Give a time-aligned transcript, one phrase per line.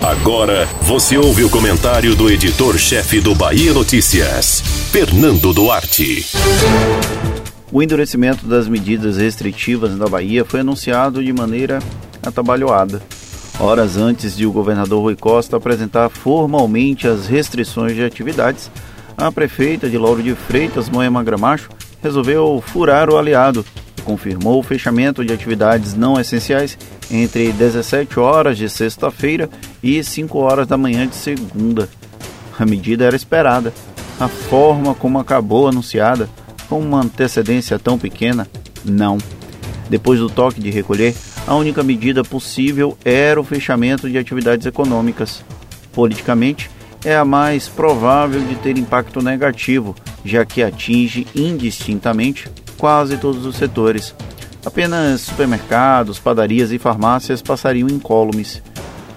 [0.00, 6.26] Agora você ouve o comentário do editor-chefe do Bahia Notícias, Fernando Duarte.
[7.70, 11.78] O endurecimento das medidas restritivas na Bahia foi anunciado de maneira
[12.22, 13.02] atabalhoada.
[13.58, 18.70] Horas antes de o governador Rui Costa apresentar formalmente as restrições de atividades,
[19.16, 21.68] a prefeita de Lauro de Freitas, Moema Gramacho,
[22.02, 23.64] resolveu furar o aliado
[24.10, 26.76] confirmou o fechamento de atividades não essenciais
[27.08, 29.48] entre 17 horas de sexta-feira
[29.80, 31.88] e 5 horas da manhã de segunda.
[32.58, 33.72] A medida era esperada.
[34.18, 36.28] A forma como acabou anunciada
[36.68, 38.48] com uma antecedência tão pequena?
[38.84, 39.16] Não.
[39.88, 41.14] Depois do toque de recolher,
[41.46, 45.44] a única medida possível era o fechamento de atividades econômicas.
[45.92, 46.68] Politicamente,
[47.04, 53.56] é a mais provável de ter impacto negativo, já que atinge indistintamente quase todos os
[53.56, 54.14] setores.
[54.64, 58.62] Apenas supermercados, padarias e farmácias passariam incólumes.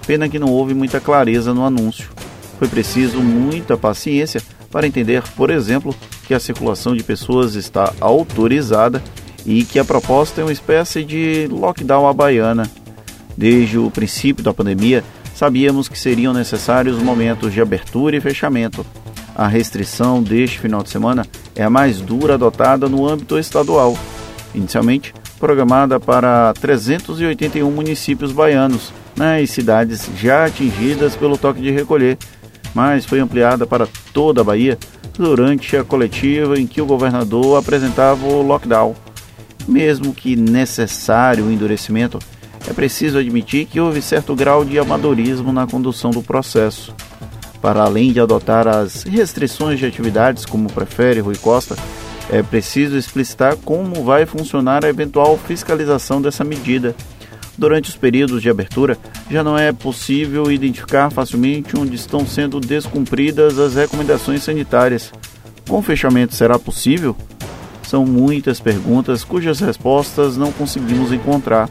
[0.06, 2.10] Pena que não houve muita clareza no anúncio.
[2.58, 4.40] Foi preciso muita paciência
[4.70, 5.94] para entender, por exemplo,
[6.26, 9.02] que a circulação de pessoas está autorizada
[9.46, 12.70] e que a proposta é uma espécie de lockdown à baiana.
[13.36, 15.02] Desde o princípio da pandemia,
[15.34, 18.84] sabíamos que seriam necessários momentos de abertura e fechamento.
[19.34, 23.98] A restrição deste final de semana é a mais dura adotada no âmbito estadual.
[24.54, 32.16] Inicialmente, programada para 381 municípios baianos, nas cidades já atingidas pelo toque de recolher,
[32.72, 34.78] mas foi ampliada para toda a Bahia
[35.18, 38.94] durante a coletiva em que o governador apresentava o lockdown.
[39.66, 42.18] Mesmo que necessário o endurecimento,
[42.68, 46.94] é preciso admitir que houve certo grau de amadorismo na condução do processo.
[47.64, 51.74] Para além de adotar as restrições de atividades, como prefere Rui Costa,
[52.28, 56.94] é preciso explicitar como vai funcionar a eventual fiscalização dessa medida
[57.56, 58.98] Durante os períodos de abertura,
[59.30, 65.12] já não é possível identificar facilmente onde estão sendo descumpridas as recomendações sanitárias.
[65.68, 67.16] Com o fechamento será possível?
[67.84, 71.70] São muitas perguntas cujas respostas não conseguimos encontrar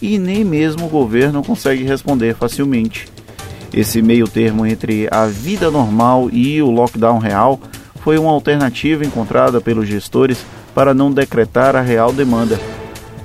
[0.00, 3.15] e nem mesmo o governo consegue responder facilmente.
[3.76, 7.60] Esse meio termo entre a vida normal e o lockdown real
[8.00, 10.44] foi uma alternativa encontrada pelos gestores
[10.74, 12.58] para não decretar a real demanda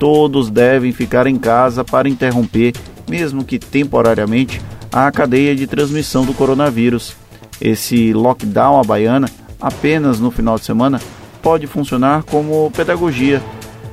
[0.02, 2.74] todos devem ficar em casa para interromper,
[3.08, 4.60] mesmo que temporariamente,
[4.92, 7.16] a cadeia de transmissão do coronavírus.
[7.62, 9.30] Esse lockdown à baiana,
[9.62, 11.00] apenas no final de semana,
[11.40, 13.44] pode funcionar como pedagogia,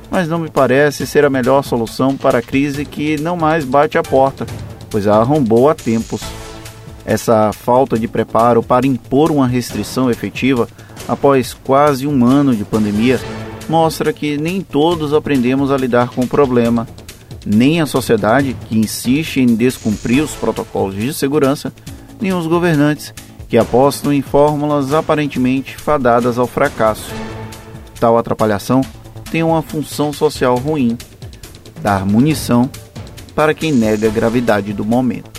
[0.09, 3.95] mas não me parece ser a melhor solução para a crise que não mais bate
[3.95, 4.47] a porta,
[4.89, 6.38] pois a arrombou há tempos.
[7.09, 10.69] Essa falta de preparo para impor uma restrição efetiva
[11.07, 13.19] após quase um ano de pandemia
[13.67, 16.87] mostra que nem todos aprendemos a lidar com o problema.
[17.43, 21.73] Nem a sociedade, que insiste em descumprir os protocolos de segurança,
[22.21, 23.11] nem os governantes,
[23.47, 27.11] que apostam em fórmulas aparentemente fadadas ao fracasso.
[27.99, 28.81] Tal atrapalhação
[29.31, 30.95] tem uma função social ruim:
[31.81, 32.69] dar munição
[33.33, 35.38] para quem nega a gravidade do momento.